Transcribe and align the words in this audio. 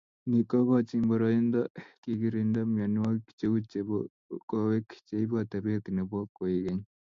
Ni 0.29 0.39
kogochini 0.49 1.07
boroindo 1.09 1.59
kogirinda 2.01 2.59
mianwogik 2.73 3.27
cheu 3.39 3.57
chebo 3.69 3.97
kowek 4.49 4.87
cheibu 5.07 5.33
atepet 5.43 5.83
nebo 5.97 6.17
koekeny 6.35 6.83